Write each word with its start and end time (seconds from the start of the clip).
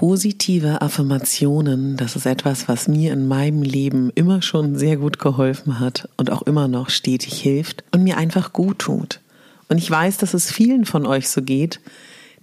Positive 0.00 0.80
Affirmationen, 0.80 1.98
das 1.98 2.16
ist 2.16 2.24
etwas, 2.24 2.68
was 2.68 2.88
mir 2.88 3.12
in 3.12 3.28
meinem 3.28 3.60
Leben 3.60 4.10
immer 4.14 4.40
schon 4.40 4.74
sehr 4.74 4.96
gut 4.96 5.18
geholfen 5.18 5.78
hat 5.78 6.08
und 6.16 6.30
auch 6.30 6.40
immer 6.40 6.68
noch 6.68 6.88
stetig 6.88 7.38
hilft 7.38 7.84
und 7.92 8.04
mir 8.04 8.16
einfach 8.16 8.54
gut 8.54 8.78
tut. 8.78 9.20
Und 9.68 9.76
ich 9.76 9.90
weiß, 9.90 10.16
dass 10.16 10.32
es 10.32 10.50
vielen 10.50 10.86
von 10.86 11.04
euch 11.04 11.28
so 11.28 11.42
geht, 11.42 11.80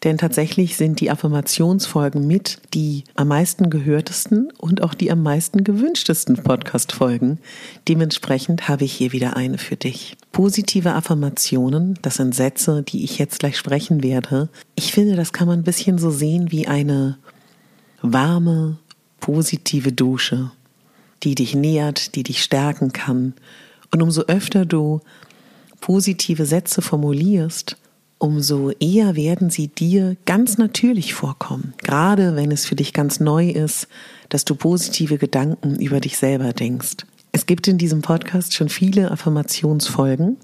denn 0.04 0.20
tatsächlich 0.20 0.78
sind 0.78 1.02
die 1.02 1.10
Affirmationsfolgen 1.10 2.28
mit 2.28 2.60
die 2.76 3.06
am 3.16 3.30
meisten 3.30 3.72
gehörtesten 3.72 4.52
und 4.60 4.84
auch 4.84 4.94
die 4.94 5.12
am 5.12 5.24
meisten 5.24 5.64
gewünschtesten 5.64 6.36
Podcast-Folgen. 6.36 7.40
Dementsprechend 7.88 8.68
habe 8.68 8.84
ich 8.84 8.94
hier 8.94 9.14
wieder 9.14 9.36
eine 9.36 9.58
für 9.58 9.78
dich. 9.78 10.16
Positive 10.32 10.94
Affirmationen, 10.94 11.98
das 12.04 12.18
sind 12.18 12.36
Sätze, 12.36 12.84
die 12.84 13.04
ich 13.04 13.18
jetzt 13.18 13.40
gleich 13.40 13.58
sprechen 13.58 14.04
werde. 14.04 14.50
Ich 14.76 14.92
finde, 14.92 15.16
das 15.16 15.34
kann 15.34 15.48
man 15.48 15.62
ein 15.62 15.64
bisschen 15.64 15.98
so 15.98 16.12
sehen 16.12 16.52
wie 16.52 16.68
eine 16.68 17.18
warme, 18.14 18.78
positive 19.20 19.92
Dusche, 19.92 20.52
die 21.24 21.36
dich 21.36 21.56
nährt, 21.56 22.16
die 22.16 22.24
dich 22.24 22.44
stärken 22.44 22.94
kann. 22.94 23.34
Und 23.92 24.02
umso 24.02 24.24
öfter 24.24 24.66
du 24.66 25.02
positive 25.82 26.46
Sätze 26.46 26.82
formulierst, 26.82 27.78
umso 28.20 28.72
eher 28.72 29.16
werden 29.16 29.50
sie 29.50 29.68
dir 29.68 30.18
ganz 30.26 30.58
natürlich 30.58 31.14
vorkommen. 31.14 31.74
Gerade 31.78 32.36
wenn 32.36 32.52
es 32.52 32.66
für 32.66 32.76
dich 32.76 32.94
ganz 32.94 33.20
neu 33.20 33.50
ist, 33.50 33.88
dass 34.30 34.46
du 34.46 34.56
positive 34.56 35.18
Gedanken 35.18 35.80
über 35.80 36.00
dich 36.00 36.18
selber 36.18 36.54
denkst. 36.54 37.06
Es 37.32 37.46
gibt 37.46 37.68
in 37.68 37.78
diesem 37.78 38.02
Podcast 38.02 38.54
schon 38.56 38.70
viele 38.70 39.12
Affirmationsfolgen. 39.12 40.38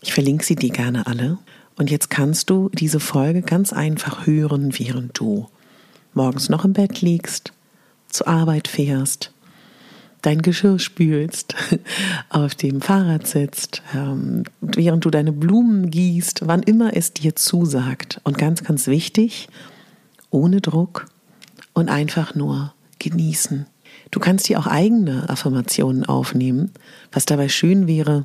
Ich 0.00 0.12
verlinke 0.14 0.44
sie 0.44 0.56
dir 0.56 0.70
gerne 0.70 1.06
alle. 1.06 1.38
Und 1.76 1.90
jetzt 1.90 2.10
kannst 2.10 2.50
du 2.50 2.70
diese 2.70 3.00
Folge 3.00 3.42
ganz 3.42 3.72
einfach 3.72 4.26
hören, 4.26 4.78
während 4.78 5.18
du 5.18 5.48
morgens 6.14 6.48
noch 6.48 6.64
im 6.64 6.72
Bett 6.72 7.00
liegst, 7.00 7.52
zur 8.08 8.28
Arbeit 8.28 8.68
fährst, 8.68 9.32
dein 10.22 10.42
Geschirr 10.42 10.78
spülst, 10.78 11.54
auf 12.28 12.54
dem 12.54 12.80
Fahrrad 12.80 13.26
sitzt, 13.26 13.82
ähm, 13.94 14.44
während 14.60 15.04
du 15.04 15.10
deine 15.10 15.32
Blumen 15.32 15.90
gießt, 15.90 16.46
wann 16.46 16.62
immer 16.62 16.96
es 16.96 17.12
dir 17.12 17.34
zusagt. 17.36 18.20
Und 18.24 18.38
ganz, 18.38 18.62
ganz 18.62 18.86
wichtig, 18.86 19.48
ohne 20.30 20.60
Druck 20.60 21.06
und 21.72 21.88
einfach 21.88 22.34
nur 22.34 22.74
genießen. 22.98 23.66
Du 24.10 24.20
kannst 24.20 24.48
dir 24.48 24.58
auch 24.58 24.66
eigene 24.66 25.28
Affirmationen 25.28 26.04
aufnehmen, 26.04 26.70
was 27.10 27.26
dabei 27.26 27.48
schön 27.48 27.86
wäre, 27.86 28.24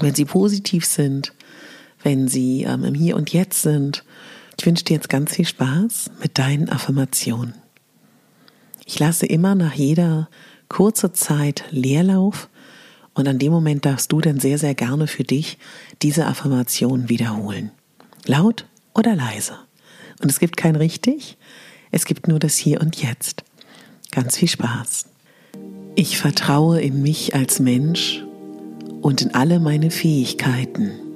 wenn 0.00 0.14
sie 0.14 0.24
positiv 0.24 0.86
sind, 0.86 1.32
wenn 2.02 2.28
sie 2.28 2.62
ähm, 2.62 2.84
im 2.84 2.94
Hier 2.94 3.16
und 3.16 3.32
Jetzt 3.32 3.62
sind 3.62 4.04
ich 4.58 4.66
wünsche 4.66 4.84
dir 4.84 4.94
jetzt 4.94 5.08
ganz 5.08 5.34
viel 5.34 5.46
Spaß 5.46 6.10
mit 6.20 6.38
deinen 6.38 6.68
Affirmationen. 6.68 7.54
Ich 8.84 8.98
lasse 8.98 9.26
immer 9.26 9.54
nach 9.54 9.74
jeder 9.74 10.28
kurzer 10.68 11.12
Zeit 11.12 11.64
Leerlauf 11.70 12.48
und 13.14 13.28
an 13.28 13.38
dem 13.38 13.52
Moment 13.52 13.84
darfst 13.84 14.10
du 14.12 14.20
dann 14.20 14.40
sehr, 14.40 14.58
sehr 14.58 14.74
gerne 14.74 15.06
für 15.06 15.24
dich 15.24 15.58
diese 16.00 16.26
Affirmation 16.26 17.08
wiederholen. 17.08 17.70
Laut 18.26 18.66
oder 18.94 19.14
leise. 19.14 19.54
Und 20.20 20.30
es 20.30 20.40
gibt 20.40 20.56
kein 20.56 20.76
richtig, 20.76 21.36
es 21.90 22.04
gibt 22.04 22.28
nur 22.28 22.38
das 22.38 22.56
Hier 22.56 22.80
und 22.80 23.02
Jetzt. 23.02 23.44
Ganz 24.10 24.36
viel 24.36 24.48
Spaß. 24.48 25.06
Ich 25.94 26.18
vertraue 26.18 26.80
in 26.80 27.02
mich 27.02 27.34
als 27.34 27.60
Mensch 27.60 28.24
und 29.02 29.20
in 29.20 29.34
alle 29.34 29.60
meine 29.60 29.90
Fähigkeiten. 29.90 31.11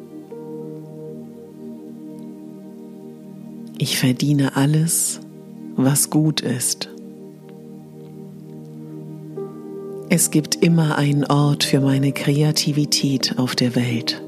Ich 3.79 3.99
verdiene 3.99 4.57
alles, 4.57 5.21
was 5.77 6.09
gut 6.09 6.41
ist. 6.41 6.89
Es 10.09 10.31
gibt 10.31 10.55
immer 10.55 10.97
einen 10.97 11.27
Ort 11.27 11.65
für 11.65 11.81
meine 11.81 12.13
Kreativität 12.13 13.35
auf 13.39 13.55
der 13.55 13.75
Welt. 13.75 14.23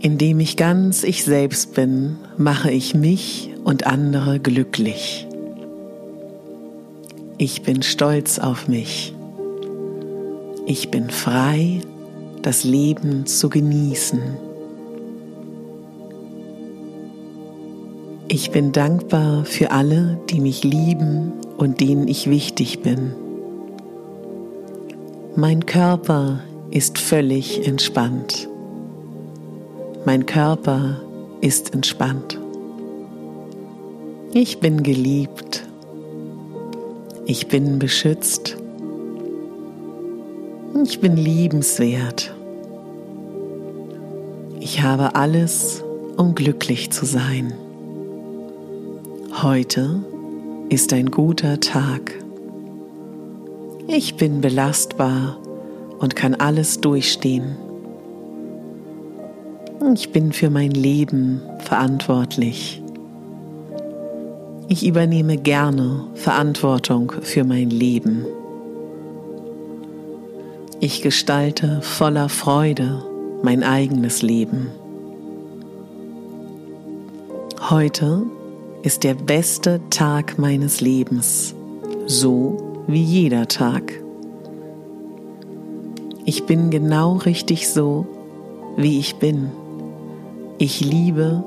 Indem 0.00 0.38
ich 0.38 0.56
ganz 0.56 1.02
ich 1.02 1.24
selbst 1.24 1.74
bin, 1.74 2.16
mache 2.36 2.70
ich 2.70 2.94
mich 2.94 3.50
und 3.64 3.88
andere 3.88 4.38
glücklich. 4.38 5.26
Ich 7.38 7.62
bin 7.62 7.82
stolz 7.82 8.38
auf 8.38 8.68
mich. 8.68 9.14
Ich 10.64 10.92
bin 10.92 11.10
frei, 11.10 11.80
das 12.42 12.62
Leben 12.62 13.26
zu 13.26 13.48
genießen. 13.48 14.45
Ich 18.28 18.50
bin 18.50 18.72
dankbar 18.72 19.44
für 19.44 19.70
alle, 19.70 20.18
die 20.30 20.40
mich 20.40 20.64
lieben 20.64 21.32
und 21.58 21.80
denen 21.80 22.08
ich 22.08 22.28
wichtig 22.28 22.80
bin. 22.82 23.12
Mein 25.36 25.64
Körper 25.64 26.40
ist 26.70 26.98
völlig 26.98 27.68
entspannt. 27.68 28.48
Mein 30.04 30.26
Körper 30.26 31.00
ist 31.40 31.72
entspannt. 31.72 32.40
Ich 34.32 34.58
bin 34.58 34.82
geliebt. 34.82 35.64
Ich 37.26 37.46
bin 37.46 37.78
beschützt. 37.78 38.56
Ich 40.84 41.00
bin 41.00 41.16
liebenswert. 41.16 42.34
Ich 44.58 44.82
habe 44.82 45.14
alles, 45.14 45.84
um 46.16 46.34
glücklich 46.34 46.90
zu 46.90 47.06
sein. 47.06 47.52
Heute 49.42 50.02
ist 50.70 50.94
ein 50.94 51.10
guter 51.10 51.60
Tag. 51.60 52.10
Ich 53.86 54.16
bin 54.16 54.40
belastbar 54.40 55.36
und 55.98 56.16
kann 56.16 56.34
alles 56.34 56.80
durchstehen. 56.80 57.54
Ich 59.92 60.10
bin 60.10 60.32
für 60.32 60.48
mein 60.48 60.70
Leben 60.70 61.42
verantwortlich. 61.58 62.82
Ich 64.68 64.86
übernehme 64.86 65.36
gerne 65.36 66.04
Verantwortung 66.14 67.12
für 67.20 67.44
mein 67.44 67.68
Leben. 67.68 68.24
Ich 70.80 71.02
gestalte 71.02 71.82
voller 71.82 72.30
Freude 72.30 73.04
mein 73.42 73.62
eigenes 73.62 74.22
Leben. 74.22 74.68
Heute 77.68 78.24
ist 78.86 79.02
der 79.02 79.14
beste 79.14 79.80
Tag 79.90 80.38
meines 80.38 80.80
Lebens, 80.80 81.56
so 82.06 82.84
wie 82.86 83.02
jeder 83.02 83.48
Tag. 83.48 84.00
Ich 86.24 86.46
bin 86.46 86.70
genau 86.70 87.14
richtig 87.14 87.68
so, 87.68 88.06
wie 88.76 89.00
ich 89.00 89.16
bin. 89.16 89.50
Ich 90.58 90.82
liebe 90.82 91.42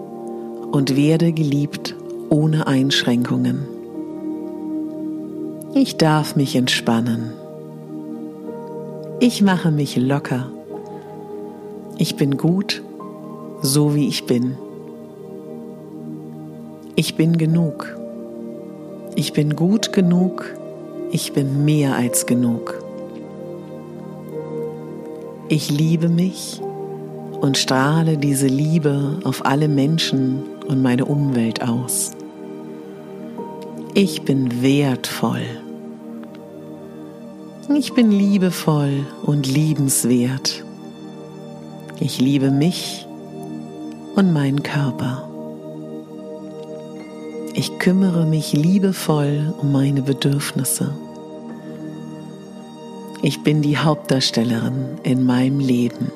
und 0.73 0.97
werde 0.97 1.31
geliebt 1.31 1.95
ohne 2.27 2.67
Einschränkungen. 2.67 3.65
Ich 5.73 5.95
darf 5.95 6.35
mich 6.35 6.57
entspannen. 6.57 7.31
Ich 9.21 9.41
mache 9.41 9.71
mich 9.71 9.95
locker. 9.95 10.51
Ich 11.97 12.17
bin 12.17 12.35
gut, 12.35 12.83
so 13.61 13.95
wie 13.95 14.09
ich 14.09 14.25
bin. 14.25 14.57
Ich 16.99 17.15
bin 17.15 17.37
genug. 17.37 17.97
Ich 19.15 19.31
bin 19.31 19.55
gut 19.55 19.93
genug. 19.93 20.53
Ich 21.13 21.31
bin 21.31 21.63
mehr 21.63 21.95
als 21.95 22.25
genug. 22.25 22.83
Ich 25.47 25.71
liebe 25.71 26.09
mich 26.09 26.59
und 27.39 27.57
strahle 27.57 28.17
diese 28.17 28.47
Liebe 28.47 29.17
auf 29.23 29.45
alle 29.45 29.69
Menschen 29.69 30.43
und 30.67 30.81
meine 30.81 31.05
Umwelt 31.05 31.63
aus. 31.63 32.11
Ich 33.93 34.23
bin 34.23 34.61
wertvoll. 34.61 35.45
Ich 37.73 37.93
bin 37.93 38.11
liebevoll 38.11 39.05
und 39.23 39.47
liebenswert. 39.47 40.65
Ich 42.01 42.19
liebe 42.19 42.51
mich 42.51 43.07
und 44.17 44.33
meinen 44.33 44.63
Körper. 44.63 45.28
Ich 47.59 47.77
kümmere 47.77 48.25
mich 48.25 48.53
liebevoll 48.53 49.53
um 49.61 49.73
meine 49.73 50.01
Bedürfnisse. 50.01 50.93
Ich 53.21 53.43
bin 53.43 53.61
die 53.61 53.77
Hauptdarstellerin 53.77 54.97
in 55.03 55.25
meinem 55.25 55.59
Leben. 55.59 56.09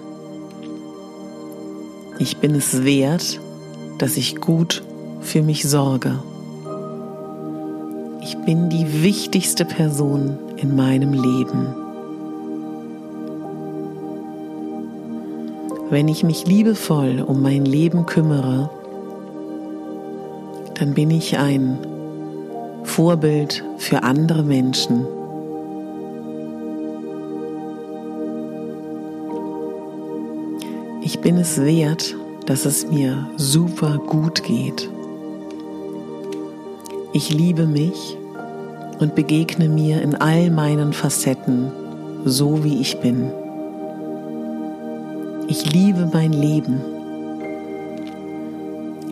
Ich 2.17 2.37
bin 2.37 2.55
es 2.55 2.85
wert, 2.85 3.41
dass 3.97 4.15
ich 4.15 4.37
gut 4.37 4.83
für 5.19 5.43
mich 5.43 5.67
sorge. 5.67 6.23
Ich 8.21 8.37
bin 8.45 8.69
die 8.69 9.03
wichtigste 9.03 9.65
Person 9.65 10.37
in 10.55 10.77
meinem 10.77 11.11
Leben. 11.11 11.75
Wenn 15.89 16.07
ich 16.07 16.23
mich 16.23 16.47
liebevoll 16.47 17.21
um 17.21 17.41
mein 17.41 17.65
Leben 17.65 18.05
kümmere, 18.05 18.69
dann 20.83 20.93
bin 20.93 21.11
ich 21.11 21.37
ein 21.37 21.77
Vorbild 22.83 23.63
für 23.77 24.03
andere 24.03 24.43
Menschen. 24.43 25.05
Ich 31.01 31.21
bin 31.21 31.37
es 31.37 31.61
wert, 31.63 32.17
dass 32.47 32.65
es 32.65 32.85
mir 32.85 33.29
super 33.37 33.97
gut 33.97 34.43
geht. 34.43 34.89
Ich 37.13 37.33
liebe 37.33 37.65
mich 37.65 38.17
und 38.99 39.15
begegne 39.15 39.69
mir 39.69 40.01
in 40.01 40.15
all 40.15 40.51
meinen 40.51 40.91
Facetten 40.91 41.71
so 42.25 42.61
wie 42.65 42.81
ich 42.81 42.99
bin. 42.99 43.31
Ich 45.47 45.71
liebe 45.71 46.09
mein 46.11 46.33
Leben. 46.33 46.92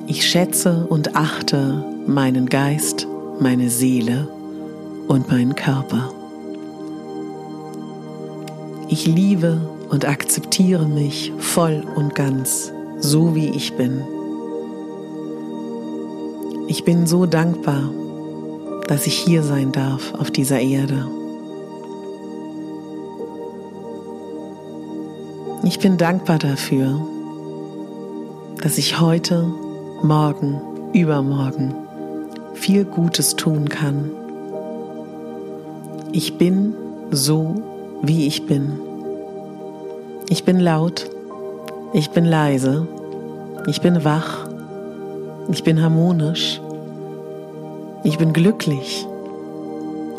Ich 0.07 0.25
schätze 0.29 0.85
und 0.89 1.15
achte 1.15 1.85
meinen 2.05 2.47
Geist, 2.47 3.07
meine 3.39 3.69
Seele 3.69 4.27
und 5.07 5.29
meinen 5.29 5.55
Körper. 5.55 6.11
Ich 8.89 9.07
liebe 9.07 9.61
und 9.89 10.05
akzeptiere 10.05 10.85
mich 10.85 11.31
voll 11.37 11.83
und 11.95 12.15
ganz, 12.15 12.73
so 12.99 13.35
wie 13.35 13.49
ich 13.49 13.73
bin. 13.73 14.01
Ich 16.67 16.83
bin 16.83 17.07
so 17.07 17.25
dankbar, 17.25 17.89
dass 18.87 19.07
ich 19.07 19.13
hier 19.13 19.43
sein 19.43 19.71
darf 19.71 20.13
auf 20.15 20.31
dieser 20.31 20.59
Erde. 20.59 21.07
Ich 25.63 25.79
bin 25.79 25.97
dankbar 25.97 26.39
dafür, 26.39 26.99
dass 28.61 28.77
ich 28.77 28.99
heute, 28.99 29.53
morgen, 30.03 30.61
übermorgen 30.93 31.73
viel 32.53 32.85
Gutes 32.85 33.35
tun 33.35 33.69
kann. 33.69 34.11
Ich 36.11 36.37
bin 36.37 36.75
so, 37.09 37.55
wie 38.03 38.27
ich 38.27 38.45
bin. 38.45 38.79
Ich 40.29 40.43
bin 40.43 40.59
laut, 40.59 41.09
ich 41.93 42.11
bin 42.11 42.25
leise, 42.25 42.87
ich 43.67 43.81
bin 43.81 44.03
wach, 44.03 44.47
ich 45.51 45.63
bin 45.63 45.81
harmonisch, 45.81 46.61
ich 48.03 48.17
bin 48.17 48.31
glücklich. 48.31 49.07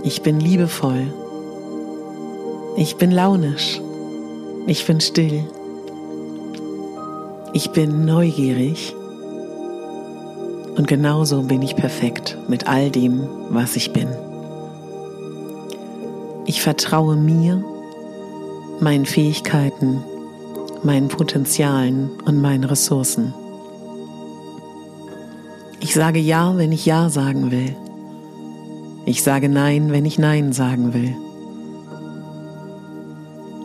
Ich 0.05 0.23
bin 0.23 0.40
liebevoll. 0.40 1.06
Ich 2.76 2.96
bin 2.96 3.12
launisch. 3.12 3.81
Ich 4.67 4.84
bin 4.84 5.00
still. 5.00 5.44
Ich 7.52 7.70
bin 7.70 8.05
neugierig. 8.05 8.96
Und 10.76 10.86
genauso 10.86 11.42
bin 11.42 11.62
ich 11.62 11.76
perfekt 11.76 12.38
mit 12.48 12.66
all 12.66 12.90
dem, 12.90 13.26
was 13.50 13.76
ich 13.76 13.92
bin. 13.92 14.08
Ich 16.46 16.62
vertraue 16.62 17.16
mir, 17.16 17.62
meinen 18.80 19.06
Fähigkeiten, 19.06 20.02
meinen 20.82 21.08
Potenzialen 21.08 22.10
und 22.24 22.40
meinen 22.40 22.64
Ressourcen. 22.64 23.32
Ich 25.80 25.94
sage 25.94 26.19
Ja, 26.19 26.56
wenn 26.56 26.72
ich 26.72 26.86
Ja 26.86 27.08
sagen 27.08 27.50
will. 27.50 27.76
Ich 29.04 29.22
sage 29.22 29.48
Nein, 29.48 29.92
wenn 29.92 30.04
ich 30.04 30.19
Nein 30.19 30.52
sagen 30.52 30.94
will. 30.94 31.14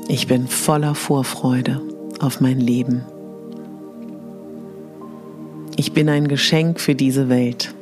Ich 0.08 0.28
bin 0.28 0.48
voller 0.48 0.96
Vorfreude 0.96 1.82
auf 2.20 2.42
mein 2.42 2.60
Leben. 2.60 3.04
Ich 5.80 5.94
bin 5.94 6.10
ein 6.10 6.28
Geschenk 6.28 6.80
für 6.80 6.96
diese 6.96 7.30
Welt. 7.30 7.76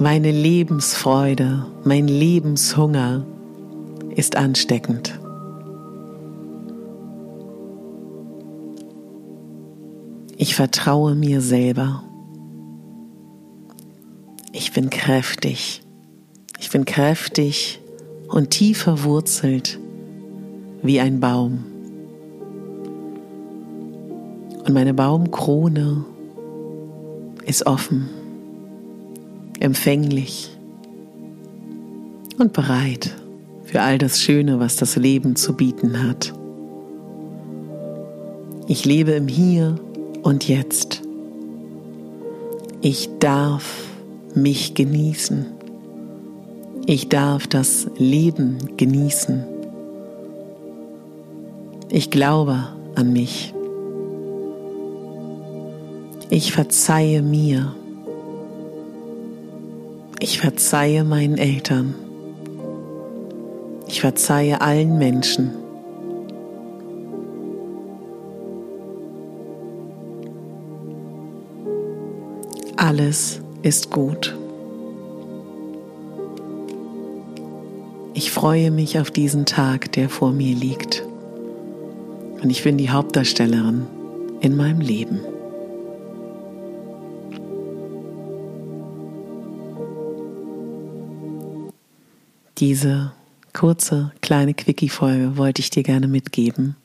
Meine 0.00 0.32
Lebensfreude, 0.32 1.66
mein 1.84 2.08
Lebenshunger 2.08 3.24
ist 4.16 4.34
ansteckend. 4.34 5.20
Ich 10.36 10.56
vertraue 10.56 11.14
mir 11.14 11.40
selber. 11.40 12.02
Ich 14.50 14.72
bin 14.72 14.90
kräftig. 14.90 15.82
Ich 16.58 16.70
bin 16.70 16.84
kräftig 16.84 17.80
und 18.26 18.50
tief 18.50 18.82
verwurzelt 18.82 19.78
wie 20.82 20.98
ein 20.98 21.20
Baum. 21.20 21.75
Und 24.66 24.74
meine 24.74 24.94
Baumkrone 24.94 26.04
ist 27.44 27.66
offen, 27.66 28.08
empfänglich 29.60 30.50
und 32.38 32.52
bereit 32.52 33.14
für 33.62 33.80
all 33.80 33.98
das 33.98 34.20
Schöne, 34.20 34.58
was 34.58 34.74
das 34.74 34.96
Leben 34.96 35.36
zu 35.36 35.54
bieten 35.54 36.02
hat. 36.02 36.32
Ich 38.66 38.84
lebe 38.84 39.12
im 39.12 39.28
Hier 39.28 39.76
und 40.22 40.48
jetzt. 40.48 41.02
Ich 42.80 43.08
darf 43.20 43.72
mich 44.34 44.74
genießen. 44.74 45.46
Ich 46.86 47.08
darf 47.08 47.46
das 47.46 47.86
Leben 47.98 48.58
genießen. 48.76 49.44
Ich 51.88 52.10
glaube 52.10 52.66
an 52.96 53.12
mich. 53.12 53.55
Ich 56.28 56.52
verzeihe 56.52 57.22
mir. 57.22 57.72
Ich 60.18 60.40
verzeihe 60.40 61.04
meinen 61.04 61.38
Eltern. 61.38 61.94
Ich 63.86 64.00
verzeihe 64.00 64.60
allen 64.60 64.98
Menschen. 64.98 65.52
Alles 72.76 73.40
ist 73.62 73.90
gut. 73.92 74.36
Ich 78.14 78.32
freue 78.32 78.72
mich 78.72 78.98
auf 78.98 79.12
diesen 79.12 79.46
Tag, 79.46 79.92
der 79.92 80.08
vor 80.08 80.32
mir 80.32 80.56
liegt. 80.56 81.04
Und 82.42 82.50
ich 82.50 82.64
bin 82.64 82.78
die 82.78 82.90
Hauptdarstellerin 82.90 83.86
in 84.40 84.56
meinem 84.56 84.80
Leben. 84.80 85.20
Diese 92.58 93.12
kurze, 93.52 94.12
kleine 94.22 94.54
Quickie-Folge 94.54 95.36
wollte 95.36 95.60
ich 95.60 95.70
dir 95.70 95.82
gerne 95.82 96.08
mitgeben 96.08 96.76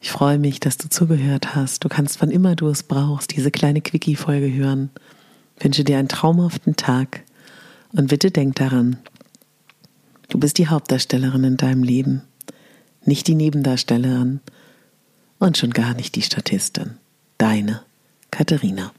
ich 0.00 0.10
freue 0.10 0.38
mich, 0.38 0.60
dass 0.60 0.78
du 0.78 0.88
zugehört 0.88 1.54
hast. 1.54 1.84
Du 1.84 1.88
kannst, 1.88 2.22
wann 2.22 2.30
immer 2.30 2.56
du 2.56 2.68
es 2.68 2.82
brauchst, 2.82 3.36
diese 3.36 3.50
kleine 3.50 3.82
Quickie-Folge 3.82 4.52
hören. 4.52 4.90
Ich 5.56 5.64
wünsche 5.64 5.84
dir 5.84 5.98
einen 5.98 6.08
traumhaften 6.08 6.74
Tag 6.74 7.22
und 7.92 8.08
bitte 8.08 8.30
denk 8.30 8.56
daran, 8.56 8.96
du 10.30 10.38
bist 10.38 10.56
die 10.56 10.68
Hauptdarstellerin 10.68 11.44
in 11.44 11.56
deinem 11.58 11.82
Leben, 11.82 12.22
nicht 13.04 13.26
die 13.26 13.34
Nebendarstellerin 13.34 14.40
und 15.38 15.58
schon 15.58 15.70
gar 15.70 15.92
nicht 15.92 16.14
die 16.16 16.22
Statistin. 16.22 16.96
Deine 17.36 17.82
Katharina. 18.30 18.92